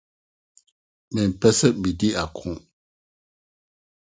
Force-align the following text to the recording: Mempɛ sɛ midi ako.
Mempɛ 1.13 1.49
sɛ 1.59 1.67
midi 1.81 2.09
ako. 2.23 2.49